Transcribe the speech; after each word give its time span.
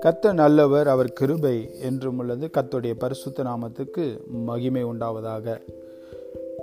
கத்த 0.00 0.32
நல்லவர் 0.32 0.88
அவர் 0.88 1.12
கிருபை 1.12 1.80
என்றும் 1.80 2.18
உள்ளது. 2.18 2.50
கத்துடைய 2.58 2.94
பரிசுத்த 2.98 3.42
நாமத்துக்கு 3.42 4.26
மகிமை 4.26 4.84
உண்டாவதாக. 4.84 5.60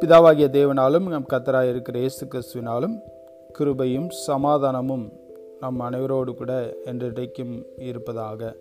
பிதாவாகிய 0.01 0.47
தேவனாலும் 0.47 1.07
நம் 1.07 1.25
கத்தராக 1.29 1.69
இருக்கிற 1.69 1.99
இயேசு 1.99 2.25
கிறிஸ்துவினாலும் 2.25 2.99
கிருபையும் 3.59 4.09
சமாதானமும் 4.09 5.12
நம் 5.60 5.80
அனைவரோடு 5.80 6.36
கூட 6.36 6.76
என்றைக்கும் 6.86 7.66
இருப்பதாக. 7.78 8.55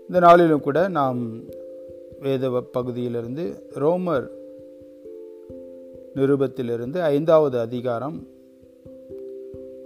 இந்த 0.00 0.18
நாளிலும் 0.18 0.60
கூட 0.60 0.88
நாம் 0.88 1.40
வேத 2.20 2.62
பகுதியிலிருந்து 2.72 3.70
ரோமர் 3.74 4.28
நிருபத்திலிருந்து 6.14 7.00
ஐந்தாவது 7.00 7.58
அதிகாரம் 7.58 8.32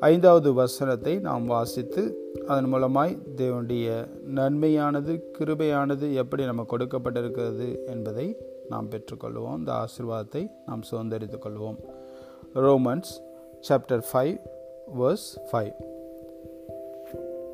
ஐந்தாவது 0.01 0.53
வசனத்தை 0.53 1.19
நாம் 1.19 1.47
வாசித்து 1.47 2.33
அதன் 2.47 2.75
மூலமாய் 2.75 3.19
தேவனுடைய 3.37 4.07
நன்மையானது 4.35 5.21
கிருபையானது 5.39 6.13
எப்படி 6.15 6.45
நம்ம 6.45 6.67
கொடுக்கப்பட்டிருக்கிறது 6.71 7.87
என்பதை 7.87 8.37
நாம் 8.69 8.91
பெற்றுக்கொள்வோம். 8.91 9.59
இந்த 9.59 9.73
ஆசிர்வாதத்தை 9.73 10.51
நாம் 10.67 10.83
சுதந்திரித்துக் 10.91 11.45
கொள்வோம். 11.45 11.77
Romans 12.55 13.13
chapter 13.69 14.03
five 14.13 14.41
verse 14.99 15.29
five 15.53 15.73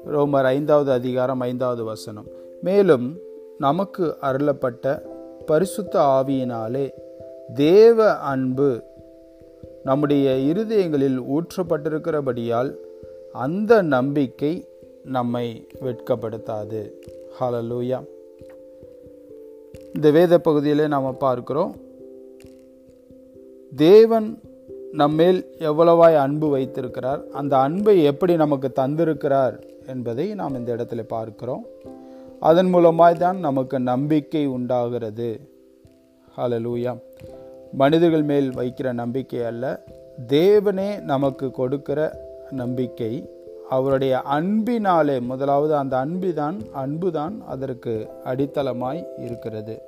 ரோமர் 0.07 0.45
ஐந்தாவது 0.45 0.91
அதிகாரம் 0.91 1.41
ஐந்தாவது 1.41 1.85
வசனம். 1.85 2.27
மேலும் 2.61 3.19
நமக்கு 3.59 4.17
அருளப்பட்ட 4.23 5.03
பரிசுத்த 5.47 6.01
ஆவியினாலே 6.01 6.91
தேவ 7.55 8.17
அன்பு 8.17 8.83
நம்முடைய 9.85 10.53
இருதயங்களில் 10.53 11.19
ஊற்றப்பட்டிருக்கிறபடியால் 11.35 12.75
அந்த 13.33 13.83
நம்பிக்கை 13.83 14.69
நம்மை 15.05 15.67
வெட்கப்படுத்தாது. 15.81 16.91
ஹலலூயா 17.41 17.99
இந்த 19.95 20.11
வேத 20.11 20.39
பகுதியில் 20.39 20.89
நாம் 20.89 21.17
பார்க்கிறோம். 21.19 21.77
தேவன் 23.77 24.41
நம்மேல் 24.93 25.41
எவ்வளவாய் 25.59 26.17
அன்பு 26.17 26.49
வைத்திருக்கிறார் 26.49 27.23
அந்த 27.33 27.57
அன்பை 27.57 28.03
எப்படி 28.03 28.37
நமக்கு 28.37 28.73
தந்திருக்கிறார் 28.77 29.57
என்பதை 29.87 30.35
நாம் 30.35 30.55
இந்த 30.55 30.75
இடத்துல 30.75 31.03
பார்க்கிறோம். 31.03 31.65
அதன் 32.41 32.75
மூலமாய் 32.75 33.19
தான் 33.19 33.39
நமக்கு 33.39 33.81
நம்பிக்கை 33.81 34.47
உண்டாகிறது. 34.47 35.41
ஹலலூயா 36.37 36.99
மனிதர்கள் 37.75 38.23
மேல் 38.23 38.51
வைக்கிற 38.51 38.93
நம்பிக்கை 38.93 39.43
அல்ல. 39.43 39.83
தேவனே 40.29 41.01
நமக்கு 41.01 41.51
கொடுக்கிற 41.51 42.19
நம்பிக்கை. 42.51 43.31
அவருடைய 43.69 44.21
அன்பினாலே 44.21 45.21
முதலாவது 45.21 45.75
அந்த 45.75 45.97
அன்பு 45.97 46.35
தான் 46.35 46.59
அன்பு 46.73 47.13
தான் 47.13 47.43
அதற்கு 47.47 48.09
அடித்தளமாய் 48.25 49.05
இருக்கிறது. 49.19 49.83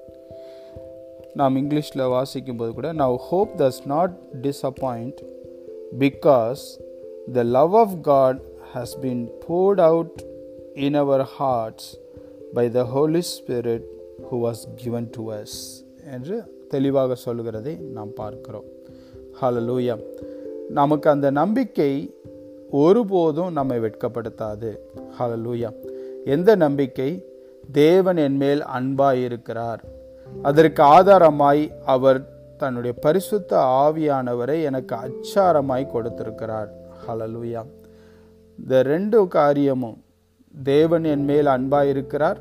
நாம் 1.34 1.56
இங்கிலீஷில் 1.56 2.06
வாசிக்கும்போது 2.06 2.72
கூட 2.72 2.92
now 2.92 3.16
hope 3.16 3.48
does 3.56 3.80
not 3.86 4.10
disappoint 4.42 5.18
because 5.98 6.64
the 7.32 7.42
love 7.42 7.76
of 7.76 7.96
God 8.02 8.40
has 8.74 8.94
been 9.02 9.28
poured 9.46 9.80
out 9.80 10.24
in 10.74 10.94
our 10.94 11.24
hearts 11.38 11.90
by 12.54 12.70
the 12.70 12.82
Holy 12.82 13.18
Spirit 13.18 13.86
who 14.30 14.34
was 14.34 14.62
given 14.74 15.08
to 15.10 15.30
us 15.30 15.56
என்று 16.12 16.55
தெளிவாக 16.68 17.14
சொல்கிறதை 17.26 17.80
நாம் 17.80 18.12
பார்க்கிறோம். 18.14 18.64
ஹலலூயா 19.42 20.00
நமக்கு 20.68 21.10
அந்த 21.10 21.30
நம்பிக்கை 21.30 22.14
ஒருபோதும் 22.70 23.52
நம்மை 23.52 23.78
வெட்கப்படுத்தாது. 23.78 24.76
ஹலலூயா 25.18 25.72
எந்த 26.24 26.54
நம்பிக்கை? 26.54 27.24
தேவன் 27.72 28.16
என்மேல் 28.16 28.62
அன்பாய் 28.62 29.24
இருக்கிறார். 29.24 29.84
அதற்கு 30.42 30.82
ஆதாரமாய் 30.82 31.70
அவர் 31.84 32.28
தன்னுடைய 32.56 32.96
பரிசுத்த 33.00 33.56
ஆவியானவரை 33.56 34.62
எனக்கு 34.62 34.96
அச்சாரமாய் 34.96 35.86
கொடுத்திருக்கிறார். 35.86 36.72
ஹலலூயா 37.08 37.64
இந்த 38.58 38.82
ரெண்டு 38.82 39.28
காரியமும் 39.28 40.02
தேவன் 40.62 41.04
என் 41.04 41.24
மேல் 41.24 41.46
அன்பாய் 41.46 41.88
இருக்கிறார். 41.88 42.38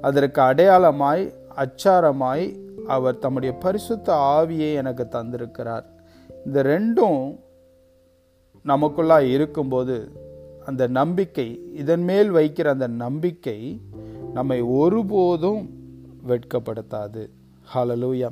அதற்கு 0.00 0.40
அடையாளமாய் 0.40 1.32
அச்சாரமாய் 1.56 2.65
அவர் 2.86 3.18
தம்முடைய 3.18 3.54
பரிசுத்த 3.54 4.12
ஆவியை 4.12 4.74
எனக்கு 4.74 5.06
தந்திருக்கிறார். 5.10 5.84
இந்த 6.46 6.62
ரெண்டும் 6.62 7.38
நமக்குள்ளா 8.64 9.30
இருக்கும்போது 9.30 10.10
அந்த 10.66 10.86
நம்பிக்கை 10.86 11.60
இதன் 11.74 12.02
மேல் 12.02 12.32
வைக்கிற 12.32 12.66
அந்த 12.66 12.86
நம்பிக்கை 12.86 13.80
நம்மை 14.34 14.60
ஒருபோதும் 14.60 15.70
வெட்கப்படுத்தாது. 16.28 17.30
ஹலலூயா 17.74 18.28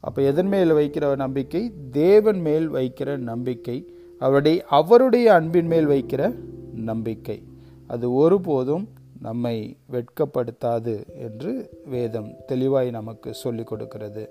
அப்போ 0.00 0.22
எதன் 0.22 0.46
மேல் 0.46 0.72
வைக்கிற 0.72 1.16
நம்பிக்கை? 1.16 1.72
தேவன் 1.90 2.40
மேல் 2.40 2.70
வைக்கிற 2.70 3.16
நம்பிக்கை. 3.16 3.94
அவருடைய 4.18 4.64
அவருடைய 4.68 5.34
அன்பின் 5.34 5.66
மேல் 5.66 5.88
வைக்கிற 5.88 6.34
நம்பிக்கை. 6.74 7.42
அது 7.86 8.14
ஒருபோதும் 8.14 8.88
நம்மை 9.22 9.76
வெட்கப்படுத்தாது 9.92 11.04
என்று 11.20 11.70
வேதம் 11.84 12.34
தெளிவாய் 12.46 12.90
நமக்கு 12.90 13.34
சொல்லிக் 13.34 13.66
கொடுக்கிறது. 13.66 14.30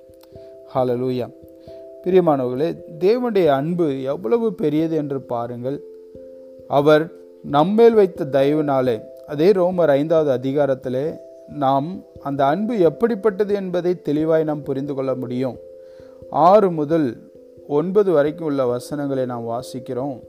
ஹாலலூயா 0.76 1.30
பிரியமானவர்களே 2.04 2.78
தேவனுடைய 3.00 3.48
அன்பு 3.48 4.02
எவ்வளவு 4.02 4.54
பெரியது 4.54 4.96
என்று 4.96 5.22
பாருங்கள். 5.22 5.82
அவர் 6.68 7.12
நம்மேல் 7.44 7.94
வைத்த 7.94 8.26
தயவுனாலே 8.26 9.02
அதே 9.28 9.52
ரோமர் 9.52 9.88
ஐந்தாவது 9.88 10.32
அதிகாரத்திலே 10.38 11.18
நாம் 11.48 12.04
அந்த 12.22 12.46
அன்பு 12.46 12.80
எப்படிப்பட்டது 12.80 13.54
என்பதை 13.54 14.02
தெளிவாய் 14.02 14.44
நாம் 14.44 14.64
புரிந்து 14.64 14.94
கொள்ள 14.94 15.16
முடியும். 15.16 15.58
ஆறு 16.30 16.72
முதல் 16.72 17.32
ஒன்பது 17.68 18.12
வரைக்கும் 18.12 18.48
உள்ள 18.48 18.66
வசனங்களை 18.66 19.26
நாம் 19.26 19.48
வாசிக்கிறோம். 19.48 20.20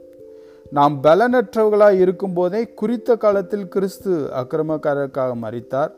நாம் 0.71 1.03
பலனற்றவர்களாய் 1.03 1.99
இருக்கும்போதே 1.99 2.73
குறித்த 2.73 3.15
காலத்தில் 3.15 3.67
கிறிஸ்து 3.67 4.29
அக்கிரமக்காரருக்காக 4.35 5.31
மறித்தார் 5.41 5.91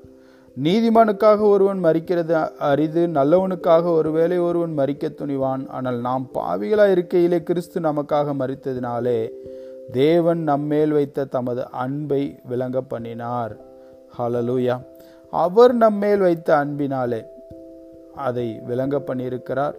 நீதிமானுக்காக 0.63 1.39
ஒருவன் 1.39 1.83
மறிக்கிறது 1.83 2.49
அரிது 2.57 3.07
நல்லவனுக்காக 3.07 3.83
ஒருவேளை 3.83 4.37
ஒருவன் 4.37 4.77
மறிக்க 4.77 5.09
துணிவான். 5.09 5.69
ஆனால் 5.69 5.99
நாம் 5.99 6.29
பாவிகளாய் 6.33 6.93
இருக்கையிலே 6.95 7.43
கிறிஸ்து 7.43 7.79
நமக்காக 7.79 8.35
மறித்ததினாலே 8.39 9.29
தேவன் 9.91 10.43
நம்மேல் 10.43 10.91
வைத்த 10.91 11.25
தமது 11.25 11.69
அன்பை 11.69 12.39
விளங்க 12.43 12.81
பண்ணினார். 12.81 13.55
ஹலலூயா 14.17 14.79
அவர் 15.29 15.73
நம்மேல் 15.73 16.19
வைத்த 16.19 16.65
அன்பினாலே 16.65 17.23
அதை 18.15 18.59
விளங்க 18.65 19.03
பண்ணியிருக்கிறார். 19.07 19.75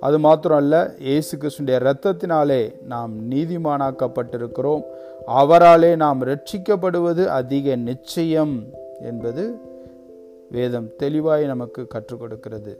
அது 0.00 0.18
மாத்திரம் 0.18 0.58
அல்ல 0.58 0.94
இயேசு 0.98 1.36
கிருஷ்ணனுடைய 1.36 1.78
இரத்தத்தினாலே 1.80 2.82
நாம் 2.82 3.30
நீதிமானாக்கப்பட்டிருக்கிறோம். 3.30 4.82
அவராலே 5.26 5.96
நாம் 5.96 6.22
ரட்சிக்கப்படுவது 6.22 7.26
அதிக 7.26 7.76
நிச்சயம் 7.76 8.64
என்பது 9.00 9.56
வேதம் 10.50 10.96
தெளிவாய் 10.96 11.46
நமக்கு 11.46 11.86
கற்றுக் 11.86 12.20
கொடுக்கிறது. 12.20 12.72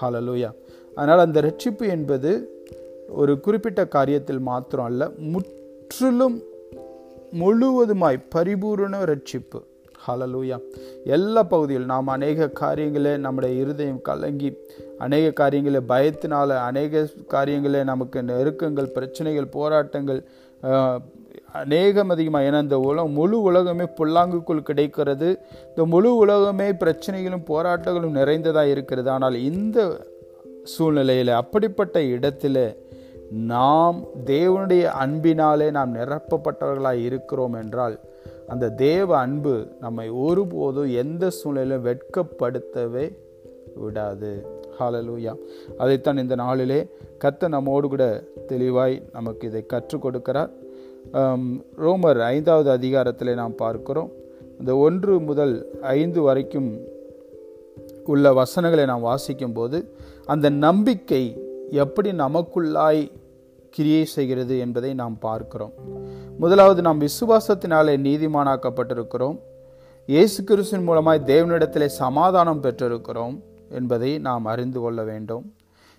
ஹலலூயா 0.00 0.50
அதனால் 0.94 1.18
அந்த 1.18 1.40
ரட்சிப்பு 1.40 1.88
என்பது 1.88 2.62
ஒரு 3.08 3.40
குறிப்பிட்ட 3.40 3.84
காரியத்தில் 3.84 4.40
மாத்திரம் 4.40 4.84
அல்ல 4.84 5.08
முற்றிலும் 5.18 6.42
முழுவதுமாய் 7.32 8.24
பரிபூர்ண 8.34 9.04
ரட்சிப்பு 9.04 9.60
ஹலலூயா 10.06 10.56
எல்லா 11.04 11.42
பகுதியில் 11.42 11.84
நாம் 11.84 12.06
அநேக 12.06 12.48
காரியங்களே 12.60 13.12
நம்முடைய 13.16 13.52
இருதயம் 13.60 14.02
கலங்கி 14.02 14.50
அநேக 14.98 15.30
காரியங்களை 15.30 15.80
பயத்தினால 15.88 16.56
அநேக 16.68 17.04
காரியங்களே 17.34 17.84
நமக்கு 17.84 18.22
நெருக்கங்கள் 18.22 18.94
பிரச்சனைகள் 18.96 19.48
போராட்டங்கள் 19.48 20.20
அநேகம் 21.62 22.08
அதிகமாக 22.08 22.46
ஏன்னா 22.48 22.60
இந்த 22.62 22.78
உலகம் 22.80 23.12
முழு 23.12 23.36
உலகமே 23.42 23.86
புல்லாங்குக்குள் 23.98 24.62
கிடைக்கிறது. 24.62 25.28
இந்த 25.68 25.82
முழு 25.84 26.10
உலகமே 26.16 26.68
பிரச்சனைகளும் 26.82 27.48
போராட்டங்களும் 27.48 28.18
நிறைந்ததாக 28.20 28.72
இருக்கிறது. 28.74 29.08
ஆனால் 29.10 29.36
இந்த 29.50 29.78
சூழ்நிலையில் 30.64 31.32
அப்படிப்பட்ட 31.40 31.98
இடத்துல 32.14 32.58
நாம் 33.52 33.98
தேவனுடைய 34.26 34.84
அன்பினாலே 35.04 35.68
நாம் 35.70 35.94
நிரப்பப்பட்டவர்களாக 35.94 37.04
இருக்கிறோம் 37.08 37.54
என்றால் 37.54 37.96
அந்த 38.52 38.66
தேவ 38.86 39.08
அன்பு 39.24 39.54
நம்மை 39.80 40.06
ஒருபோதும் 40.24 40.90
எந்த 41.02 41.24
சூழ்நிலையிலும் 41.36 41.86
வெட்கப்படுத்தவே 41.86 43.06
விடாது. 43.82 44.32
ஹாலலூயா 44.78 45.32
அதைத்தான் 45.82 46.20
இந்த 46.22 46.34
நாளிலே 46.42 46.80
கத்த 47.24 47.48
நம்மோடு 47.54 47.86
கூட 47.88 48.04
தெளிவாய் 48.50 48.96
நமக்கு 49.12 49.48
இதை 49.50 49.62
கற்றுக் 49.72 50.04
கொடுக்கிறார். 50.06 50.50
ரோமர் 51.84 52.20
ஐந்தாவது 52.32 52.68
அதிகாரத்தில் 52.70 53.38
நாம் 53.40 53.60
பார்க்கிறோம். 53.64 54.10
இந்த 54.60 54.72
ஒன்று 54.86 55.14
முதல் 55.28 55.54
ஐந்து 55.98 56.20
வரைக்கும் 56.26 56.70
உள்ள 58.12 58.32
வசனங்களை 58.40 58.84
நாம் 58.92 59.08
வாசிக்கும் 59.10 59.56
போது 59.58 59.78
அந்த 60.32 60.46
நம்பிக்கை 60.66 61.22
எப்படி 61.82 62.10
நமக்குள்ளாய் 62.24 63.02
கிரியை 63.76 64.04
செய்கிறது 64.16 64.54
என்பதை 64.64 64.90
நாம் 65.00 65.16
பார்க்கிறோம். 65.26 65.72
முதலாவது 66.38 66.82
நாம் 66.82 67.00
விசுவாசத்தினாலே 67.00 67.94
நீதிமானாக்கப்பட்டிருக்கிறோம். 68.06 69.36
இயேசு 70.06 70.44
கிறிஸ்துவின் 70.44 70.88
மூலமாய் 70.88 71.20
தேவனிடத்திலே 71.30 71.86
சமாதானம் 71.86 72.62
பெற்றிருக்கிறோம் 72.62 73.36
என்பதை 73.68 74.18
நாம் 74.18 74.44
அறிந்து 74.44 74.80
கொள்ள 74.80 75.02
வேண்டும். 75.02 75.54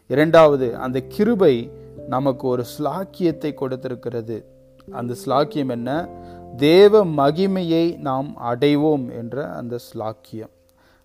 இரண்டாவது 0.07 0.75
அந்த 0.75 0.99
கிருபை 0.99 1.71
நமக்கு 2.07 2.47
ஒரு 2.47 2.63
ஸ்லாக்கியத்தை 2.73 3.51
கொடுத்திருக்கிறது. 3.61 4.45
அந்த 4.91 5.15
ஸ்லாக்கியம் 5.25 5.69
என்ன? 5.69 6.09
தேவ 6.57 7.05
மகிமையை 7.05 7.97
நாம் 7.99 8.37
அடைவோம் 8.43 9.05
என்ற 9.17 9.49
அந்த 9.51 9.79
ஸ்லாக்கியம் 9.87 10.53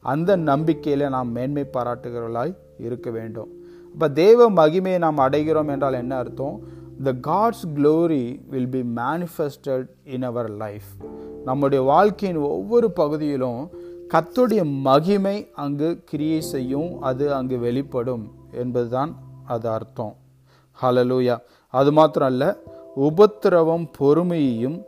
அந்த 0.01 0.37
நம்பிக்கையில 0.37 1.09
நாம் 1.09 1.31
மேன்மை 1.31 1.65
பாராட்டுகிறவர்களாய் 1.73 2.55
இருக்க 2.79 3.11
வேண்டும். 3.11 3.51
அப்போ 3.93 4.09
தேவ 4.09 4.51
மகிமையை 4.51 4.99
நாம் 4.99 5.19
அடைகிறோம் 5.19 5.69
என்றால் 5.69 5.93
என்ன 5.93 6.17
அர்த்தம்? 6.17 6.79
The 7.05 7.13
God's 7.13 7.67
glory 7.77 8.41
will 8.49 8.69
be 8.69 8.81
manifested 8.97 9.87
in 10.05 10.23
our 10.23 10.51
life 10.51 10.89
நம்முடைய 11.45 11.85
வாழ்க்கையின் 11.85 12.41
ஒவ்வொரு 12.41 12.91
பகுதியிலும் 12.91 13.71
கத்துடைய 14.09 14.63
மகிமை 14.65 15.49
அங்கு 15.55 16.01
கிரியை 16.05 16.41
செய்யும் 16.41 17.01
அது 17.01 17.35
அங்கு 17.35 17.59
வெளிப்படும் 17.59 18.25
என்பதுதான் 18.53 19.17
அது 19.47 19.69
அர்த்தம். 19.69 20.17
ஹலலூயா 20.83 21.37
அது 21.75 21.93
மாத்திரம் 21.93 22.29
அல்ல 22.29 22.57
உபத்திரவம் 22.97 23.91
பொறுமையையும் 23.99 24.79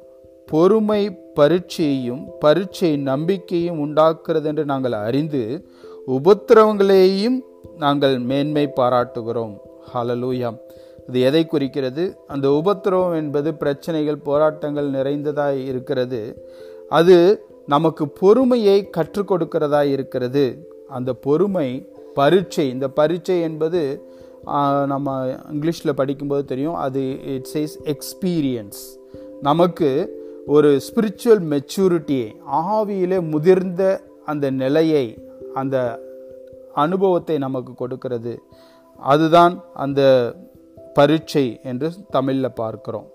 பொறுமை 0.47 1.03
பரீட்சையையும் 1.37 2.23
பரீட்சை 2.41 2.97
நம்பிக்கையும் 2.97 3.81
உண்டாக்குறது 3.87 4.43
என்று 4.43 4.64
நாங்கள் 4.64 4.93
அறிந்து 4.93 5.70
உபத்திரவங்களையும் 6.06 7.41
நாங்கள் 7.76 8.19
மேன்மை 8.19 8.70
பாராட்டுகிறோம். 8.76 9.56
ஹலலூயா 9.94 10.50
இது 11.12 11.23
எதை 11.29 11.41
குறிக்கிறது? 11.47 12.03
அந்த 12.26 12.47
உபத்திரவம் 12.50 13.14
என்பது 13.14 13.49
பிரச்சனைகள் 13.55 14.19
போராட்டங்கள் 14.29 14.87
நிறைந்ததாக 14.91 15.56
இருக்கிறது. 15.70 16.20
அது 16.99 17.17
நமக்கு 17.67 18.05
பொறுமையை 18.20 18.76
கற்றுக் 18.97 19.31
கொடுக்கிறதா 19.32 19.81
இருக்கிறது. 19.94 20.44
அந்த 20.88 21.11
பொறுமை 21.26 21.69
பரீட்சை 22.14 22.64
இந்த 22.75 22.87
பரீட்சை 22.99 23.37
என்பது 23.49 23.82
நம்ம 24.93 25.17
இங்கிலீஷில் 25.53 25.99
படிக்கும்போது 26.00 26.44
தெரியும் 26.44 26.79
அது 26.87 27.03
இட்ஸ் 27.35 27.59
இஸ் 27.64 27.76
எக்ஸ்பீரியன்ஸ் 27.93 28.81
நமக்கு 29.49 29.91
ஒரு 30.47 30.70
ஸ்பிரிச்சுவல் 30.87 31.44
மெச்சூரிட்டியை 31.53 32.29
ஆவியிலே 32.62 33.19
முதிர்ந்த 33.32 33.82
அந்த 34.32 34.47
நிலையை 34.62 35.06
அந்த 35.61 35.76
அனுபவத்தை 36.85 37.37
நமக்கு 37.47 37.75
கொடுக்கிறது. 37.75 38.35
அதுதான் 39.12 39.55
அந்த 39.85 40.00
பரீட்சை 40.94 41.60
என்று 41.62 41.90
தமிழில் 42.10 42.56
பார்க்குறோம். 42.56 43.08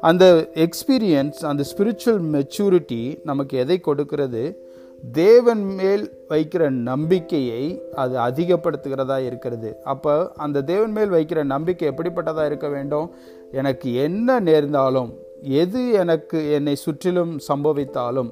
அந்த 0.00 0.50
எக்ஸ்பீரியன்ஸ் 0.54 1.40
அந்த 1.42 1.64
ஸ்பிரிச்சுவல் 1.70 2.24
மெச்சூரிட்டி 2.34 3.18
நமக்கு 3.24 3.58
எதை 3.58 3.80
கொடுக்கிறது? 3.80 4.70
தேவன் 5.12 5.62
மேல் 5.74 6.04
வைக்கிற 6.28 6.70
நம்பிக்கையை 6.70 7.82
அது 7.94 8.16
அதிகப்படுத்துகிறதா 8.18 9.24
இருக்கிறது. 9.24 9.70
அப்போ 9.84 10.32
அந்த 10.36 10.62
தேவன் 10.62 10.90
மேல் 10.90 11.10
வைக்கிற 11.10 11.42
நம்பிக்கை 11.44 11.88
எப்படிப்பட்டதாக 11.88 12.46
இருக்க 12.46 12.68
வேண்டும்? 12.68 13.10
எனக்கு 13.52 13.94
என்ன 13.94 14.40
நேர்ந்தாலும் 14.40 15.12
எது 15.40 15.92
எனக்கு 15.92 16.52
என்னை 16.52 16.74
சுற்றிலும் 16.74 17.38
சம்பவித்தாலும் 17.48 18.30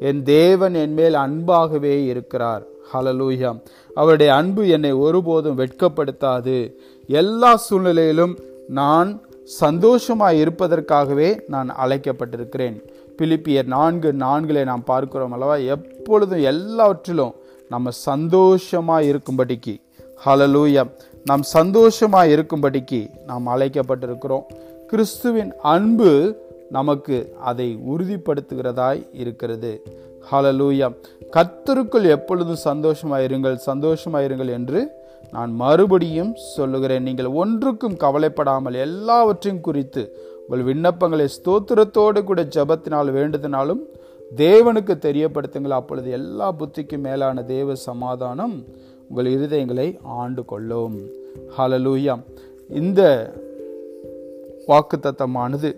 என் 0.00 0.22
தேவன் 0.22 0.74
என் 0.74 0.94
மேல் 0.94 1.14
அன்பாகவே 1.14 2.06
இருக்கிறார். 2.06 2.64
ஹலலூயா 2.92 3.50
அவருடைய 3.94 4.34
அன்பு 4.34 4.68
என்னை 4.68 4.92
ஒருபோதும் 4.92 5.58
வெட்கப்படுத்தாது. 5.58 6.74
எல்லா 7.06 7.56
சூழ்நிலையிலும் 7.56 8.38
நான் 8.68 9.20
சந்தோஷமாக 9.44 10.34
இருப்பதற்காகவே 10.34 11.40
நான் 11.48 11.68
அழைக்கப்பட்டிருக்கிறேன். 11.68 12.76
பிலிப்பியர் 13.18 13.66
நான்கு 13.66 14.12
நான்கிலே 14.12 14.64
நாம் 14.64 14.84
பார்க்கிறோம் 14.84 15.32
அல்லவா? 15.32 15.56
எப்பொழுதும் 15.56 16.40
எல்லாவற்றிலும் 16.40 17.34
நம்ம 17.68 17.90
சந்தோஷமாக 17.90 19.02
இருக்கும்படிக்கு 19.02 19.80
ஹலலூயம் 20.24 20.90
நாம் 21.24 21.42
சந்தோஷமாக 21.42 22.32
இருக்கும்படிக்கு 22.36 23.10
நாம் 23.26 23.46
அழைக்கப்பட்டிருக்கிறோம். 23.46 24.46
கிறிஸ்துவின் 24.88 25.52
அன்பு 25.62 26.10
நமக்கு 26.70 27.36
அதை 27.40 27.78
உறுதிப்படுத்துகிறதாய் 27.92 29.08
இருக்கிறது. 29.12 29.82
ஹலலூயம் 30.32 30.96
கத்தருக்குள் 31.36 32.06
எப்பொழுதும் 32.16 32.64
சந்தோஷமாக 32.70 33.24
இருங்கள் 33.24 33.56
சந்தோஷமாக 33.56 34.26
இருங்கள் 34.28 34.48
என்று 34.48 34.80
நான் 35.34 35.52
மறுபடியும் 35.62 36.32
சொல்லுகிறேன். 36.56 37.06
நீங்கள் 37.08 37.30
ஒன்றுக்கும் 37.42 37.96
கவலைப்படாமல் 38.04 38.76
எல்லாவற்றையும் 38.86 39.64
குறித்து 39.68 40.02
உங்கள் 40.42 40.66
விண்ணப்பங்களை 40.68 41.26
ஸ்தோத்திரத்தோடு 41.36 42.22
கூட 42.24 42.42
ஜபத்தினால் 42.56 43.10
வேண்டுதினாலும் 43.18 43.82
தேவனுக்கு 44.42 44.94
தெரியப்படுத்துங்கள். 45.06 45.78
அப்பொழுது 45.78 46.10
எல்லா 46.18 46.48
புத்திக்கும் 46.60 47.04
மேலான 47.06 47.42
தேவ 47.54 47.74
சமாதானம் 47.88 48.54
உங்கள் 49.08 49.32
இருதயங்களை 49.36 49.88
ஆண்டு 50.20 50.44
கொள்ளும். 50.52 50.98
ஹலலூயா 51.56 52.16
இந்த 52.80 53.02
வாக்குத்தத்தமானது 54.68 55.70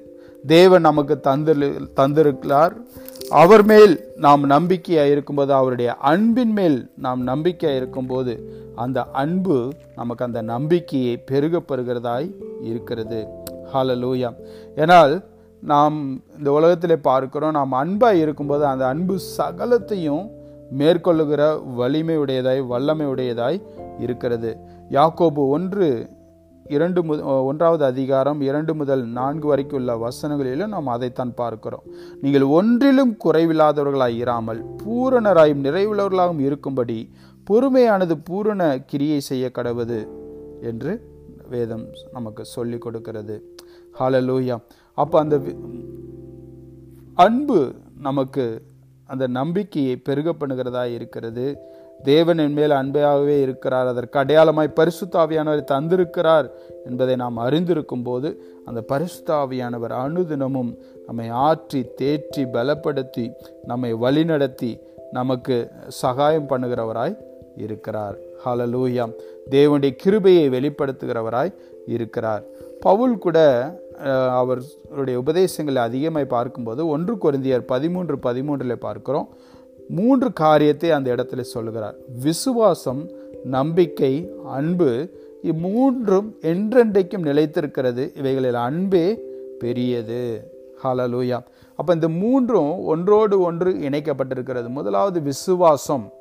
தேவன் 0.44 0.86
நமக்கு 0.88 1.14
தந்திரு 1.28 1.68
தந்திருக்கிறார். 2.00 2.74
அவர் 3.30 3.64
மேல் 3.64 4.14
நாம் 4.16 4.42
நம்பிக்கையாக 4.46 5.08
இருக்கும்போது 5.08 5.52
அவருடைய 5.54 5.94
அன்பின் 5.94 6.52
மேல் 6.52 6.90
நாம் 6.96 7.22
நம்பிக்கையாக 7.22 7.76
இருக்கும்போது 7.76 8.48
அந்த 8.74 9.04
அன்பு 9.04 9.72
நமக்கு 9.94 10.24
அந்த 10.24 10.42
நம்பிக்கையை 10.42 11.24
பெருகப்பெறுகிறதாய் 11.30 12.34
இருக்கிறது. 12.62 13.26
ஹலலூயா 13.74 14.30
ஏனால் 14.76 15.24
நாம் 15.62 16.22
இந்த 16.38 16.52
உலகத்தில் 16.52 17.00
பார்க்கிறோம் 17.00 17.52
நாம் 17.52 17.72
அன்பாக 17.72 18.14
இருக்கும்போது 18.14 18.66
அந்த 18.66 18.86
அன்பு 18.86 19.18
சகலத்தையும் 19.38 20.30
மேற்கொள்ளுகிற 20.78 21.74
வலிமை 21.74 22.16
உடையதாய் 22.16 22.66
வல்லமை 22.66 23.06
உடையதாய் 23.06 23.62
இருக்கிறது. 23.98 24.56
யாக்கோபு 24.90 25.48
ஒன்று 25.48 26.08
இரண்டு 26.68 27.04
மு 27.04 27.14
ஒன்றாவது 27.46 27.84
அதிகாரம் 27.84 28.40
இரண்டு 28.40 28.74
முதல் 28.74 29.02
நான்கு 29.04 29.46
வரைக்கும் 29.46 29.78
உள்ள 29.78 29.92
வசனங்களிலும் 29.96 30.72
நாம் 30.74 30.86
அதைத்தான் 30.86 31.34
பார்க்கிறோம். 31.34 31.82
நீங்கள் 32.20 32.42
ஒன்றிலும் 32.42 33.16
குறைவில்லாதவர்களாய் 33.24 34.16
இராமல் 34.16 34.60
பூரணராயும் 34.84 35.64
நிறைவுள்ளவர்களாகவும் 35.66 36.40
இருக்கும்படி 36.40 37.10
பொறுமையானது 37.46 38.16
பூரண 38.24 38.78
கிரியை 38.86 39.20
செய்ய 39.20 39.50
கடவுது 39.54 40.08
என்று 40.60 40.92
வேதம் 41.48 41.86
நமக்கு 42.12 42.44
சொல்லி 42.44 42.78
கொடுக்கிறது. 42.78 43.56
ஹாலலூயா 43.98 44.58
அப்போ 44.94 45.18
அந்த 45.18 45.36
அன்பு 47.14 47.74
நமக்கு 48.00 48.62
அந்த 49.06 49.26
நம்பிக்கையை 49.26 49.96
பெருக 49.96 50.32
பண்ணுகிறதா 50.32 50.84
இருக்கிறது. 50.94 51.46
தேவன் 52.02 52.40
என் 52.44 52.56
மேல் 52.58 52.74
அன்பையாகவே 52.78 53.36
இருக்கிறார். 53.44 53.90
அதற்கு 53.92 54.18
அடையாளமாய் 54.22 54.76
பரிசுத்தாவியானவர் 54.80 55.70
தந்திருக்கிறார் 55.72 56.48
என்பதை 56.88 57.14
நாம் 57.22 57.38
அறிந்திருக்கும் 57.46 58.02
போது 58.02 58.30
அந்த 58.68 58.80
பரிசுத்தாவியானவர் 58.92 59.94
அனுதினமும் 60.04 60.72
நம்மை 61.06 61.28
ஆற்றி 61.48 61.80
தேற்றி 62.00 62.44
பலப்படுத்தி 62.56 63.24
நம்மை 63.70 63.92
வழிநடத்தி 64.04 64.72
நமக்கு 65.18 65.56
சகாயம் 66.02 66.50
பண்ணுகிறவராய் 66.50 67.16
இருக்கிறார். 67.64 68.16
ஹலலூயா 68.44 69.04
தேவனுடைய 69.54 69.92
கிருபையை 70.02 70.46
வெளிப்படுத்துகிறவராய் 70.56 71.52
இருக்கிறார். 71.86 72.44
பவுல் 72.80 73.16
கூட 73.24 73.38
அவருடைய 74.38 75.16
உபதேசங்களை 75.22 75.80
அதிகமாய் 75.88 76.34
பார்க்கும்போது 76.36 76.82
ஒன்று 76.94 77.14
குருந்தியர் 77.24 77.64
பதிமூன்று 77.72 78.16
பதிமூன்றில் 78.26 78.84
பார்க்கிறோம். 78.86 79.28
மூன்று 79.88 80.32
காரியத்தை 80.32 80.90
அந்த 80.90 81.14
இடத்துல 81.14 81.40
சொல்லுகிறார். 81.40 81.94
விசுவாசம் 82.22 83.10
நம்பிக்கை 83.44 84.30
அன்பு 84.44 85.08
இம்மூன்றும் 85.42 86.32
என்றென்றைக்கும் 86.40 87.24
நிலைத்திருக்கிறது. 87.24 88.16
இவைகளில் 88.16 88.54
அன்பே 88.54 89.20
பெரியது. 89.58 90.50
ஹலலூயா 90.84 91.40
அப்போ 91.76 91.92
இந்த 91.92 92.08
மூன்றும் 92.08 92.84
ஒன்றோடு 92.84 93.40
ஒன்று 93.40 93.72
இணைக்கப்பட்டிருக்கிறது. 93.72 94.68
முதலாவது 94.68 95.20
விசுவாசம். 95.20 96.12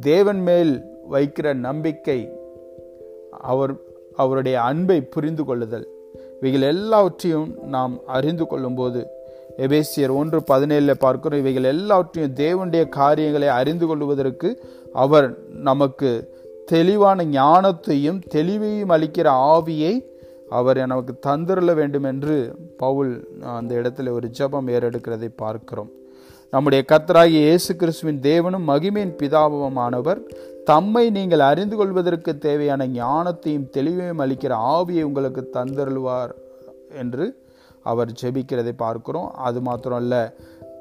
தேவன் 0.00 0.40
மேல் 0.40 0.82
வைக்கிற 1.10 1.54
நம்பிக்கை 1.54 2.32
அவர் 3.30 3.76
அவருடைய 4.16 4.62
அன்பை 4.62 5.00
புரிந்து 5.00 5.44
கொள்ளுதல். 5.44 5.88
இவைகள் 6.40 6.68
எல்லாவற்றையும் 6.68 7.54
நாம் 7.66 7.98
அறிந்து 8.06 8.46
கொள்ளும்போது 8.46 9.13
எபேசியர் 9.62 10.12
ஒன்று 10.20 10.38
பதினேழில் 10.50 11.02
பார்க்கிறோம். 11.04 11.40
இவைகள் 11.42 11.70
எல்லாவற்றையும் 11.72 12.36
தேவனுடைய 12.42 12.84
காரியங்களை 12.98 13.48
அறிந்து 13.58 13.86
கொள்வதற்கு 13.86 14.48
அவர் 14.92 15.28
நமக்கு 15.68 16.10
தெளிவான 16.72 17.24
ஞானத்தையும் 17.38 18.20
தெளிவையும் 18.34 18.92
அளிக்கிற 18.96 19.28
ஆவியை 19.54 19.94
அவர் 20.58 20.78
நமக்கு 20.92 21.12
தந்திரல 21.26 21.74
வேண்டும் 21.80 22.06
என்று 22.12 22.34
பவுல் 22.82 23.12
அந்த 23.58 23.70
இடத்துல 23.80 24.12
ஒரு 24.18 24.26
ஜபம் 24.38 24.68
ஏறெடுக்கிறதை 24.68 25.30
பார்க்கிறோம். 25.36 25.90
நம்முடைய 26.52 26.80
கர்த்தராகிய 26.90 27.40
இயேசு 27.48 27.72
கிறிஸ்துவின் 27.76 28.20
தேவனும் 28.26 28.68
மகிமையின் 28.72 29.14
பிதாபமானவர் 29.20 30.20
தம்மை 30.70 31.04
நீங்கள் 31.16 31.42
அறிந்து 31.50 31.76
கொள்வதற்கு 31.76 32.32
தேவையான 32.38 32.86
ஞானத்தையும் 33.00 33.70
தெளிவையும் 33.76 34.22
அளிக்கிற 34.24 34.52
ஆவியை 34.76 35.02
உங்களுக்கு 35.02 35.42
தந்தருள்வார் 35.56 36.34
என்று 37.02 37.26
அவர் 37.84 38.12
ஜெபிக்கிறதை 38.22 38.72
பார்க்கிறோம். 38.76 39.30
அது 39.48 39.60
மாத்திரம் 39.60 39.98
அல்ல 39.98 40.16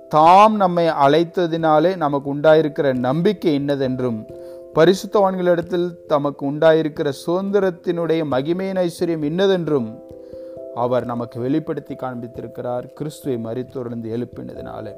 தாம் 0.10 0.56
நம்மை 0.56 0.86
அழைத்ததினாலே 1.06 1.92
நமக்கு 1.96 2.36
உண்டாயிருக்கிற 2.36 2.94
நம்பிக்கை 3.08 3.52
என்னதென்றும் 3.60 4.20
பரிசுத்தவான்களிடத்தில் 4.76 5.88
தமக்கு 6.08 6.44
உண்டாயிருக்கிற 6.52 7.10
சுதந்திரத்தினுடைய 7.26 8.22
மகிமையின் 8.32 8.82
ஐஸ்வர்யம் 8.86 9.26
இன்னதென்றும் 9.30 9.90
அவர் 10.76 11.06
நமக்கு 11.06 11.40
வெளிப்படுத்தி 11.40 11.96
காண்பித்திருக்கிறார். 11.96 12.86
கிறிஸ்துவை 12.94 13.38
மறித்தோர்ந்து 13.40 14.10
எழுப்பினதினாலே. 14.18 14.94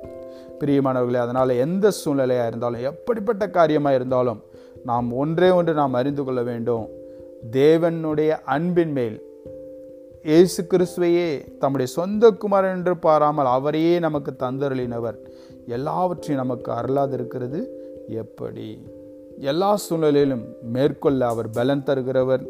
பிரியமானவர்களே 0.60 1.22
அதனால் 1.26 1.50
எந்த 1.50 1.92
சூழ்நிலையாக 2.02 2.48
இருந்தாலும் 2.48 2.82
எப்படிப்பட்ட 2.82 3.50
காரியமாக 3.50 3.96
இருந்தாலும் 3.96 4.40
நாம் 4.84 5.14
ஒன்றே 5.14 5.50
ஒன்று 5.50 5.74
நாம் 5.74 5.94
அறிந்து 5.94 6.24
கொள்ள 6.24 6.42
வேண்டும். 6.44 6.86
தேவனுடைய 7.52 8.32
அன்பின் 8.46 8.92
மேல் 8.92 9.18
இயேசு 10.26 10.68
கிறிஸ்துவையே 10.70 11.58
தம்முடைய 11.58 11.92
சொந்த 11.92 12.30
குமாரன் 12.30 12.76
என்று 12.76 12.98
பாராமல் 12.98 13.46
அவரையே 13.46 14.00
நமக்கு 14.00 14.36
தந்தருளினவர். 14.40 15.18
எல்லாவற்றையும் 15.68 16.46
நமக்கு 16.46 16.72
அருளாதிருக்கிறது. 16.72 17.60
எப்படி? 18.08 18.86
எல்லா 19.40 19.76
சூழ்நிலையிலும் 19.76 20.46
மேற்கொள்ள 20.62 21.28
அவர் 21.28 21.50
பலன் 21.50 21.84
தருகிறவர். 21.84 22.44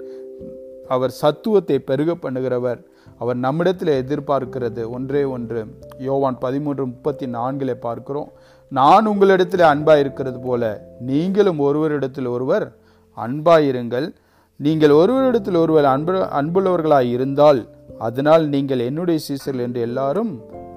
அவர் 0.87 1.13
சத்துவத்தை 1.21 1.79
பெருக 1.79 2.15
பண்ணுகிறவர். 2.15 2.81
அவர் 3.17 3.35
நம்மிடத்தில் 3.35 4.05
எதிர்பார்க்கிறது. 4.05 4.89
ஒன்றே 4.89 5.23
ஒன்று. 5.23 5.65
யோவான் 5.97 6.37
பதிமூன்று 6.39 6.85
முப்பத்தி 6.85 7.27
நான்கில் 7.27 7.77
பார்க்கிறோம். 7.77 8.31
நான் 8.71 9.05
உங்களிடத்தில் 9.05 9.69
அன்பாக 9.73 9.99
இருக்கிறது 9.99 10.39
போல 10.39 10.87
நீங்களும் 10.99 11.59
ஒருவரிடத்தில் 11.59 12.27
ஒருவர் 12.27 12.75
அன்பாயிருங்கள். 13.17 14.15
நீங்கள் 14.59 14.93
ஒருவரிடத்தில் 14.97 15.57
ஒருவர் 15.61 15.87
அன்பு 15.93 16.13
அன்புள்ளவர்களாய் 16.39 17.09
இருந்தால் 17.15 17.59
அதனால் 18.05 18.43
நீங்கள் 18.53 18.85
என்னுடைய 18.89 19.19
சீசர்கள் 19.25 19.65
என்று 19.65 19.79
எல்லாரும் 19.87 20.31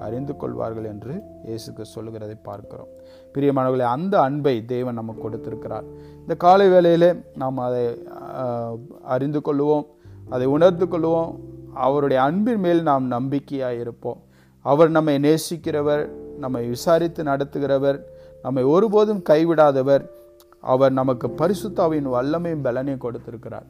அறிந்து 0.06 0.34
கொள்வார்கள் 0.40 0.86
என்று 0.92 1.14
இயேசுக்கு 1.48 1.84
சொல்லுகிறதை 1.92 2.36
பார்க்கிறோம். 2.48 2.90
பிரியமானவர்களே 3.34 3.86
அந்த 3.96 4.14
அன்பை 4.26 4.54
தேவன் 4.72 4.98
நமக்கு 5.00 5.22
கொடுத்திருக்கிறார். 5.22 5.86
இந்த 6.22 6.34
காலை 6.44 6.66
வேளையில் 6.74 7.08
நாம் 7.42 7.58
அதை 7.66 7.84
அறிந்து 9.14 9.42
கொள்வோம் 9.48 9.86
அதை 10.34 10.46
உணர்ந்து 10.56 10.86
கொள்வோம் 10.92 11.32
அவருடைய 11.86 12.20
அன்பின் 12.28 12.62
மேல் 12.66 12.82
நாம் 12.90 13.06
நம்பிக்கையாக 13.16 13.80
இருப்போம். 13.84 14.20
அவர் 14.64 14.90
நம்மை 14.96 15.16
நேசிக்கிறவர் 15.26 16.04
நம்மை 16.44 16.62
விசாரித்து 16.74 17.22
நடத்துகிறவர் 17.32 17.98
நம்மை 18.44 18.64
ஒருபோதும் 18.74 19.22
கைவிடாதவர். 19.30 20.04
அவர் 20.64 20.92
நமக்கு 21.00 21.26
பரிசுத்தாவின் 21.40 22.08
வல்லமையும் 22.14 22.64
பலனையும் 22.66 23.04
கொடுத்திருக்கிறார். 23.04 23.66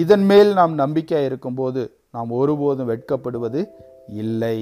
இதன் 0.00 0.26
மேல் 0.30 0.50
நாம் 0.58 0.74
நம்பிக்கையாக 0.82 1.28
இருக்கும்போது 1.30 1.82
நாம் 2.16 2.30
ஒருபோதும் 2.40 2.90
வெட்கப்படுவது 2.92 3.60
இல்லை. 4.22 4.58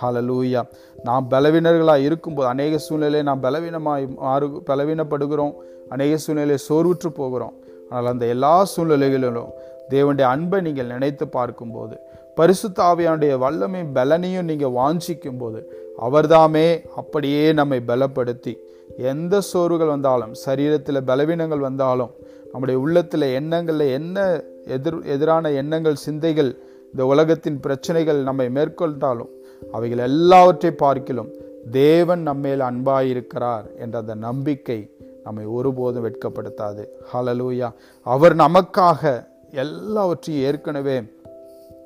ஹலலூயா 0.00 0.60
நாம் 1.08 1.24
பலவீனர்களாக 1.32 2.06
இருக்கும்போது 2.08 2.48
அநேக 2.54 2.78
சூழ்நிலையை 2.86 3.24
நாம் 3.30 3.44
பலவீனமாக 3.46 4.06
மாறு 4.22 4.46
பலவீனப்படுகிறோம். 4.70 5.54
அநேக 5.94 6.14
சூழ்நிலையை 6.24 6.60
சோர்வுற்று 6.68 7.10
போகிறோம். 7.20 7.54
ஆனால் 7.90 8.12
அந்த 8.14 8.26
எல்லா 8.34 8.54
சூழ்நிலைகளிலும் 8.74 9.50
தேவனுடைய 9.92 10.26
அன்பை 10.34 10.58
நீங்கள் 10.66 10.92
நினைத்து 10.94 11.24
பார்க்கும்போது 11.38 11.94
பரிசுத்தாவியானுடைய 12.38 13.32
வல்லமையும் 13.44 13.94
பலனையும் 13.96 14.48
நீங்கள் 14.50 14.76
வாஞ்சிக்கும் 14.78 15.40
போது 15.40 15.60
அவர்தாமே 16.00 16.82
அப்படியே 16.96 17.52
நம்மை 17.52 17.82
பலப்படுத்தி. 17.86 18.56
எந்த 18.98 19.40
சோர்வுகள் 19.40 19.86
வந்தாலும் 19.86 20.32
சரீரத்தில் 20.46 21.06
பலவீனங்கள் 21.06 21.58
வந்தாலும் 21.58 22.10
நம்முடைய 22.52 22.80
உள்ளத்தில் 22.80 23.22
எண்ணங்களில் 23.22 23.88
என்ன 23.88 24.42
எதிர் 24.66 25.04
எதிரான 25.04 25.50
எண்ணங்கள் 25.50 25.94
சிந்தைகள் 25.94 26.58
இந்த 26.92 27.06
உலகத்தின் 27.06 27.60
பிரச்சனைகள் 27.60 28.22
நம்மை 28.22 28.48
மேற்கொண்டாலும் 28.48 29.28
அவைகள் 29.72 29.98
எல்லாவற்றை 29.98 30.70
பார்க்கிலும் 30.70 31.30
தேவன் 31.70 32.22
நம்மேல் 32.22 32.60
அன்பாயிருக்கிறார் 32.60 33.76
என்ற 33.78 33.98
அந்த 33.98 34.14
நம்பிக்கை 34.14 34.90
நம்மை 35.24 35.44
ஒருபோதும் 35.44 36.04
வெட்கப்படுத்தாது. 36.08 36.84
ஹலலூயா 37.12 37.72
அவர் 38.02 38.36
நமக்காக 38.36 39.24
எல்லாவற்றையும் 39.50 40.44
ஏற்கனவே 40.44 41.02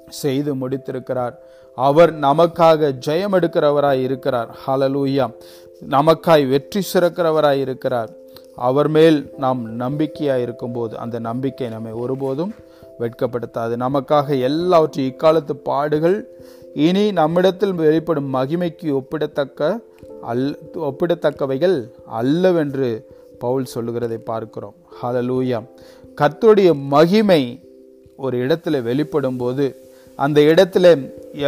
செய்து 0.08 0.54
முடித்திருக்கிறார். 0.54 1.34
அவர் 1.74 2.18
நமக்காக 2.18 2.92
ஜெயம் 3.06 3.34
எடுக்கிறவராய் 3.38 4.02
இருக்கிறார். 4.02 4.56
ஹலலூயா 4.66 5.34
நமக்காய் 5.88 6.48
வெற்றி 6.48 6.82
சிறக்கிறவராய் 6.92 7.60
இருக்கிறார். 7.60 8.10
அவர் 8.54 8.88
மேல் 8.88 9.32
நாம் 9.38 9.74
நம்பிக்கையாக 9.74 10.40
இருக்கும்போது 10.40 10.98
அந்த 10.98 11.18
நம்பிக்கை 11.18 11.68
நம்மை 11.68 11.92
ஒருபோதும் 11.92 12.54
வெட்கப்படுத்தாது. 13.00 13.74
நமக்காக 13.86 14.40
எல்லாவற்றையும் 14.40 15.14
இக்காலத்து 15.14 15.56
பாடுகள் 15.56 16.38
இனி 16.74 17.12
நம்மிடத்தில் 17.12 17.74
வெளிப்படும் 17.74 18.34
மகிமைக்கு 18.34 19.00
ஒப்பிடத்தக்க 19.00 19.78
அல் 20.22 20.58
ஒப்பிடத்தக்கவைகள் 20.74 21.90
அல்லவென்று 22.06 23.06
பவுல் 23.38 23.64
சொல்லுகிறதை 23.64 24.18
பார்க்கிறோம். 24.18 24.74
ஹலலூயா 25.02 25.64
கத்துடைய 26.20 26.72
மகிமை 26.74 27.60
ஒரு 28.16 28.46
இடத்துல 28.46 28.82
வெளிப்படும் 28.82 29.36
போது 29.36 29.85
அந்த 30.24 30.40
இடத்துல 30.50 30.86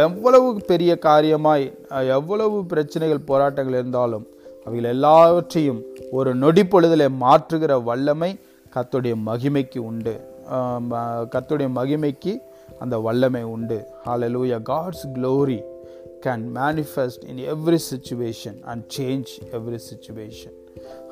எவ்வளவு 0.03 0.47
பெரிய 0.67 0.91
காரியமாய் 1.01 1.65
எவ்வளவு 2.07 2.57
பிரச்சனைகள் 2.65 3.27
போராட்டங்கள் 3.29 3.77
இருந்தாலும் 3.79 4.25
அவைகள் 4.65 4.91
எல்லாவற்றையும் 4.91 5.79
ஒரு 6.11 6.31
நொடி 6.35 6.63
பொழுதில் 6.65 7.05
மாற்றுகிற 7.21 7.73
வல்லமை 7.83 8.31
கத்துடைய 8.75 9.15
மகிமைக்கு 9.25 9.79
உண்டு. 9.89 10.13
கத்துடைய 11.33 11.69
மகிமைக்கு 11.79 12.33
அந்த 12.79 12.95
வல்லமை 13.07 13.43
உண்டு. 13.55 13.77
Hallelujah 14.05 14.59
God's 14.61 15.05
glory 15.15 15.59
can 16.25 16.45
manifest 16.59 17.25
in 17.31 17.41
every 17.53 17.79
situation 17.89 18.59
and 18.63 18.85
change 18.97 19.31
every 19.57 19.79
situation 19.89 20.55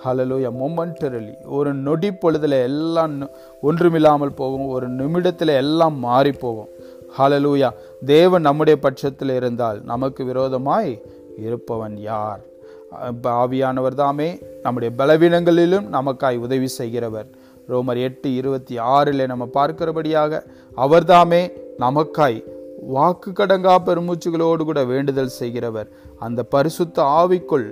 hallelujah 0.06 0.50
momentarily 0.62 1.34
ஒரு 1.58 1.74
நொடி 1.86 2.10
பொழுதில் 2.14 2.58
எல்லாம் 2.70 3.16
ஒன்றுமில்லாமல் 3.62 4.34
போகும் 4.34 4.68
ஒரு 4.68 4.88
நிமிடத்தில் 4.90 5.54
எல்லாம் 5.64 5.98
மாறி 6.00 6.32
போவோம் 6.32 6.70
ஹலலூயா 7.16 7.70
தேவன் 8.06 8.42
நம்முடைய 8.42 8.80
பட்சத்தில் 8.80 9.30
இருந்தால் 9.30 9.80
நமக்கு 9.84 10.22
விரோதமாய் 10.26 10.92
இருப்பவன் 11.38 11.98
யார்? 11.98 12.42
ஆவியானவர் 13.24 13.98
தாமே 14.02 14.40
நம்முடைய 14.62 14.96
பலவீனங்களிலும் 14.98 15.88
நமக்காய் 15.98 16.38
உதவி 16.38 16.68
செய்கிறவர். 16.68 17.28
ரோமர் 17.70 18.00
எட்டு 18.02 18.36
இருபத்தி 18.36 18.78
ஆறில் 18.78 19.26
நம்ம 19.26 19.46
பார்க்கிறபடியாக 19.54 20.42
அவர்தாமே 20.78 21.42
நமக்காய் 21.80 22.38
வாக்கு 22.96 23.32
கடங்கா 23.32 23.76
பெருமூச்சுகளோடு 23.86 24.64
கூட 24.64 24.84
வேண்டுதல் 24.84 25.36
செய்கிறவர். 25.40 25.90
அந்த 26.20 26.44
பரிசுத்த 26.44 27.04
ஆவிக்குள் 27.22 27.68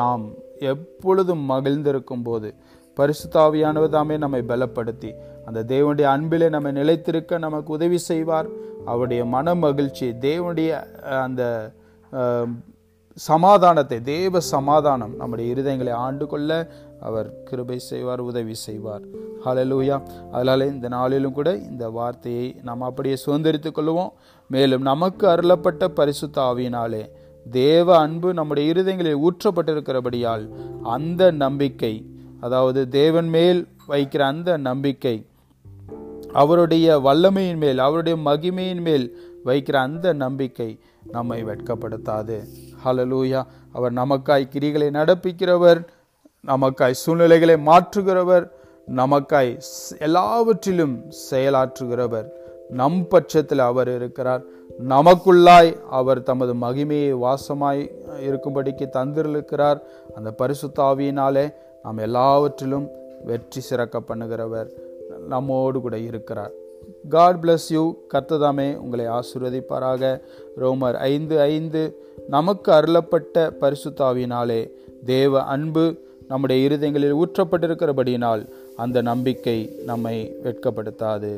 நாம் 0.00 0.24
எப்பொழுதும் 0.72 1.44
மகிழ்ந்திருக்கும் 1.50 2.22
போது 2.22 2.54
பரிசுத்தாவியானவர் 2.96 3.94
தாமே 3.96 4.16
நம்மை 4.16 4.42
பலப்படுத்தி 4.48 5.10
அந்த 5.46 5.60
தேவனுடைய 5.74 6.06
அன்பிலே 6.16 6.48
நம்மை 6.48 6.72
நிலைத்திருக்க 6.72 7.38
நமக்கு 7.38 7.72
உதவி 7.72 7.98
செய்வார். 7.98 8.48
அவருடைய 8.86 9.24
மன 9.24 9.54
மகிழ்ச்சி 9.54 10.08
தேவனுடைய 10.20 10.70
அந்த 11.22 11.42
சமாதானத்தை 13.16 13.98
தேவ 14.02 14.40
சமாதானம் 14.40 15.14
நம்முடைய 15.16 15.54
இருதயங்களை 15.54 15.92
ஆண்டு 15.96 16.26
கொள்ள 16.26 16.50
அவர் 17.00 17.28
கிருபை 17.44 17.78
செய்வார் 17.78 18.20
உதவி 18.20 18.54
செய்வார். 18.54 19.04
ஹலலூயா 19.44 19.96
அதனால் 20.32 20.70
இந்த 20.70 20.88
நாளிலும் 20.88 21.32
கூட 21.32 21.50
இந்த 21.56 21.90
வார்த்தையை 21.90 22.46
நாம் 22.62 22.80
அப்படியே 22.80 23.16
சுதந்திரித்துக் 23.26 23.76
கொள்வோம் 23.78 24.12
மேலும் 24.50 24.82
நமக்கு 24.82 25.24
அருளப்பட்ட 25.28 25.88
பரிசுத்த 25.88 26.36
ஆவியினாலே 26.42 27.02
தேவ 27.46 27.88
அன்பு 27.98 28.28
நம்முடைய 28.34 28.72
இருதயங்களில் 28.72 29.22
ஊற்றப்பட்டிருக்கிறபடியால் 29.26 30.44
அந்த 30.86 31.30
நம்பிக்கை 31.30 31.94
அதாவது 32.40 32.80
தேவன் 32.88 33.28
மேல் 33.28 33.60
வைக்கிற 33.88 34.22
அந்த 34.24 34.50
நம்பிக்கை 34.58 35.16
அவருடைய 36.32 36.98
வல்லமையின் 36.98 37.56
மேல் 37.56 37.78
அவருடைய 37.78 38.18
மகிமையின் 38.30 38.80
மேல் 38.80 39.16
வைக்கிற 39.44 39.72
அந்த 39.72 40.12
நம்பிக்கை 40.12 40.80
நம்மை 41.02 41.44
வெட்கப்படுத்தாது. 41.44 42.44
ஹலலூயா 42.84 43.42
அவர் 43.72 43.92
நமக்காய் 43.92 44.48
கிரிகளை 44.54 44.90
நடப்பிக்கிறவர் 44.90 45.86
நமக்காய் 46.46 46.90
சூழ்நிலைகளை 46.90 47.54
மாற்றுகிறவர் 47.54 48.50
நமக்காய் 48.96 49.60
எல்லாவற்றிலும் 49.98 51.04
செயலாற்றுகிறவர். 51.30 52.26
நம் 52.68 53.08
பட்சத்தில் 53.08 53.58
அவர் 53.58 53.94
இருக்கிறார். 53.94 54.42
நமக்குள்ளாய் 54.88 55.76
அவர் 55.90 56.22
தமது 56.22 56.54
மகிமையை 56.54 57.14
வாசமாய் 57.14 57.90
இருக்கும்படிக்கு 58.20 58.86
தந்திருக்கிறார். 58.92 59.78
அந்த 60.14 60.34
பரிசுத்தாவியினாலே 60.38 61.54
நாம் 61.82 61.98
எல்லாவற்றிலும் 61.98 62.88
வெற்றி 63.24 63.60
சிறக்க 63.60 64.00
பண்ணுகிறவர். 64.00 64.66
நம்மோடு 65.26 65.80
கூட 65.80 65.98
இருக்கிறார். 65.98 66.50
காட் 67.08 67.38
பிளஸ் 67.42 67.68
யூ 67.68 67.84
கர்த்ததாமே 68.14 68.76
உங்களை 68.76 69.04
ஆசிர்வதிப்பாராக. 69.06 70.20
ரோமர் 70.60 70.94
ஐந்து 70.94 71.40
ஐந்து 71.40 71.82
நமக்கு 72.28 72.72
அருளப்பட்ட 72.72 73.50
பரிசுத்தாவினாலே 73.60 74.60
தேவ 75.04 75.42
அன்பு 75.42 75.84
நம்முடைய 76.28 76.68
இருதயங்களில் 76.68 77.16
ஊற்றப்பட்டிருக்கிறபடியினால் 77.22 78.42
அந்த 78.76 79.02
நம்பிக்கை 79.02 79.58
நம்மை 79.84 80.16
வெட்கப்படுத்தாது. 80.44 81.32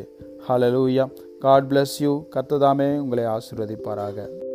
ஹலலூயா 0.48 1.06
காட் 1.40 1.66
பிளஸ் 1.70 1.96
யூ 1.98 2.12
கர்த்ததாமே 2.34 2.90
உங்களை 2.98 3.24
ஆசிர்வதிப்பாராக. 3.24 4.46